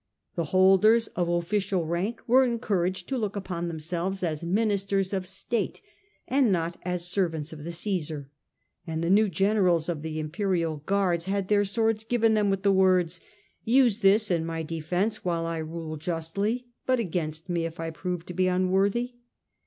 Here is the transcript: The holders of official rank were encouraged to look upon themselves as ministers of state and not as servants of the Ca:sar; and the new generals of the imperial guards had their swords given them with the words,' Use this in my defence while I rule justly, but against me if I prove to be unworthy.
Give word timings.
The 0.33 0.45
holders 0.45 1.05
of 1.09 1.29
official 1.29 1.85
rank 1.85 2.21
were 2.25 2.43
encouraged 2.43 3.07
to 3.09 3.19
look 3.19 3.35
upon 3.35 3.67
themselves 3.67 4.23
as 4.23 4.43
ministers 4.43 5.13
of 5.13 5.27
state 5.27 5.79
and 6.27 6.51
not 6.51 6.75
as 6.81 7.07
servants 7.07 7.53
of 7.53 7.63
the 7.63 7.71
Ca:sar; 7.71 8.27
and 8.87 9.03
the 9.03 9.11
new 9.11 9.29
generals 9.29 9.89
of 9.89 10.01
the 10.01 10.19
imperial 10.19 10.77
guards 10.87 11.25
had 11.25 11.49
their 11.49 11.63
swords 11.65 12.03
given 12.03 12.33
them 12.33 12.49
with 12.49 12.63
the 12.63 12.73
words,' 12.73 13.19
Use 13.63 13.99
this 13.99 14.31
in 14.31 14.43
my 14.43 14.63
defence 14.63 15.23
while 15.23 15.45
I 15.45 15.57
rule 15.59 15.97
justly, 15.97 16.65
but 16.87 16.99
against 16.99 17.47
me 17.47 17.67
if 17.67 17.79
I 17.79 17.91
prove 17.91 18.25
to 18.25 18.33
be 18.33 18.47
unworthy. 18.47 19.13